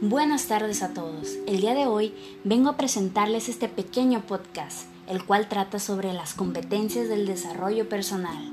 [0.00, 1.38] Buenas tardes a todos.
[1.48, 6.34] El día de hoy vengo a presentarles este pequeño podcast, el cual trata sobre las
[6.34, 8.48] competencias del desarrollo personal.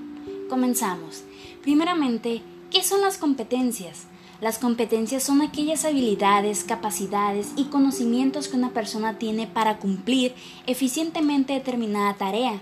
[0.50, 1.24] Comenzamos.
[1.62, 4.06] Primeramente, ¿qué son las competencias?
[4.42, 10.34] Las competencias son aquellas habilidades, capacidades y conocimientos que una persona tiene para cumplir
[10.66, 12.60] eficientemente determinada tarea.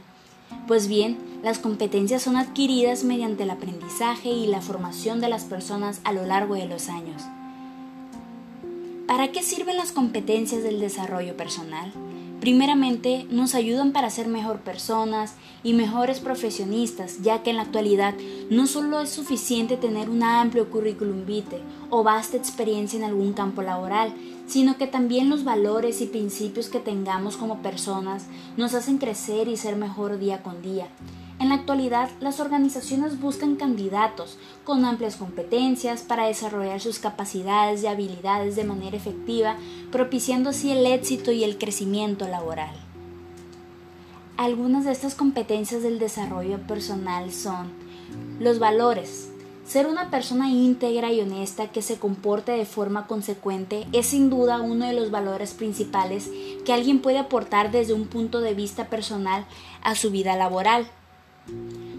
[0.67, 6.01] Pues bien, las competencias son adquiridas mediante el aprendizaje y la formación de las personas
[6.03, 7.23] a lo largo de los años.
[9.13, 11.93] ¿Para qué sirven las competencias del desarrollo personal?
[12.39, 18.15] Primeramente, nos ayudan para ser mejor personas y mejores profesionistas, ya que en la actualidad
[18.49, 23.61] no solo es suficiente tener un amplio currículum vitae o vasta experiencia en algún campo
[23.61, 24.15] laboral,
[24.47, 28.25] sino que también los valores y principios que tengamos como personas
[28.57, 30.87] nos hacen crecer y ser mejor día con día.
[31.43, 37.87] En la actualidad, las organizaciones buscan candidatos con amplias competencias para desarrollar sus capacidades y
[37.87, 39.57] habilidades de manera efectiva,
[39.91, 42.73] propiciando así el éxito y el crecimiento laboral.
[44.37, 47.73] Algunas de estas competencias del desarrollo personal son
[48.39, 49.29] los valores.
[49.67, 54.61] Ser una persona íntegra y honesta que se comporte de forma consecuente es sin duda
[54.61, 56.31] uno de los valores principales
[56.63, 59.45] que alguien puede aportar desde un punto de vista personal
[59.81, 60.89] a su vida laboral.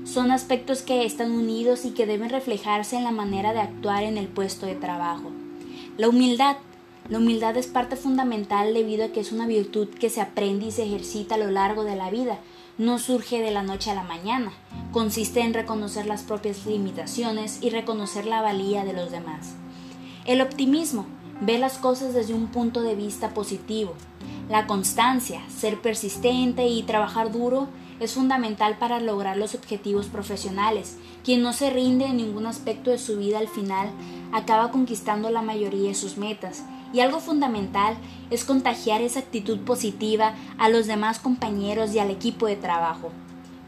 [0.04, 4.18] Son aspectos que están unidos y que deben reflejarse en la manera de actuar en
[4.18, 5.30] el puesto de trabajo.
[5.96, 6.56] La humildad.
[7.08, 10.70] La humildad es parte fundamental debido a que es una virtud que se aprende y
[10.70, 12.38] se ejercita a lo largo de la vida.
[12.78, 14.52] No surge de la noche a la mañana.
[14.90, 19.54] Consiste en reconocer las propias limitaciones y reconocer la valía de los demás.
[20.24, 21.06] El optimismo
[21.40, 23.94] ve las cosas desde un punto de vista positivo.
[24.48, 27.68] La constancia, ser persistente y trabajar duro
[28.00, 30.96] es fundamental para lograr los objetivos profesionales.
[31.24, 33.90] Quien no se rinde en ningún aspecto de su vida al final
[34.32, 36.64] acaba conquistando la mayoría de sus metas.
[36.92, 37.96] Y algo fundamental
[38.30, 43.10] es contagiar esa actitud positiva a los demás compañeros y al equipo de trabajo.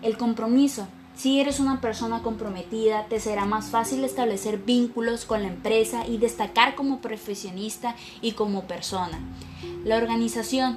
[0.03, 0.87] El compromiso.
[1.16, 6.19] Si eres una persona comprometida, te será más fácil establecer vínculos con la empresa y
[6.19, 9.19] destacar como profesionista y como persona.
[9.82, 10.76] La organización.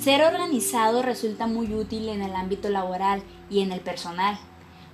[0.00, 4.38] Ser organizado resulta muy útil en el ámbito laboral y en el personal.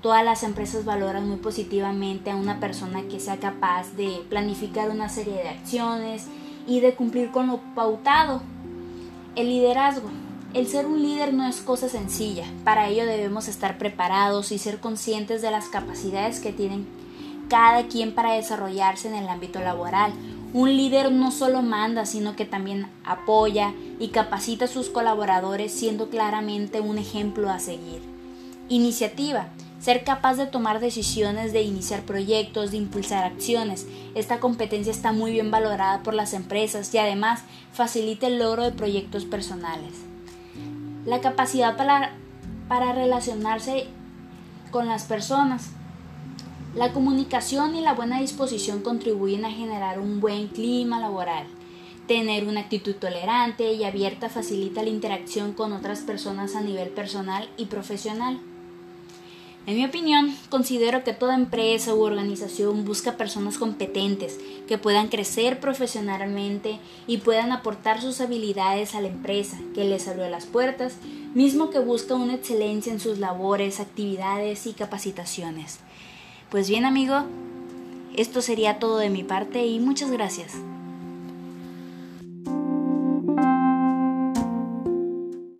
[0.02, 5.08] Todas las empresas valoran muy positivamente a una persona que sea capaz de planificar una
[5.08, 6.26] serie de acciones
[6.66, 8.42] y de cumplir con lo pautado.
[9.36, 10.10] El liderazgo.
[10.54, 12.46] El ser un líder no es cosa sencilla.
[12.64, 16.84] Para ello debemos estar preparados y ser conscientes de las capacidades que tienen
[17.48, 20.12] cada quien para desarrollarse en el ámbito laboral
[20.52, 26.08] un líder no solo manda, sino que también apoya y capacita a sus colaboradores siendo
[26.08, 28.02] claramente un ejemplo a seguir.
[28.68, 29.48] Iniciativa.
[29.80, 33.86] Ser capaz de tomar decisiones, de iniciar proyectos, de impulsar acciones.
[34.14, 37.42] Esta competencia está muy bien valorada por las empresas y además
[37.72, 39.92] facilita el logro de proyectos personales.
[41.04, 42.14] La capacidad para,
[42.68, 43.86] para relacionarse
[44.70, 45.70] con las personas.
[46.76, 51.46] La comunicación y la buena disposición contribuyen a generar un buen clima laboral.
[52.06, 57.48] Tener una actitud tolerante y abierta facilita la interacción con otras personas a nivel personal
[57.56, 58.40] y profesional.
[59.64, 65.60] En mi opinión, considero que toda empresa u organización busca personas competentes que puedan crecer
[65.60, 70.98] profesionalmente y puedan aportar sus habilidades a la empresa que les abrió las puertas,
[71.32, 75.80] mismo que busca una excelencia en sus labores, actividades y capacitaciones.
[76.50, 77.24] Pues bien amigo,
[78.16, 80.54] esto sería todo de mi parte y muchas gracias.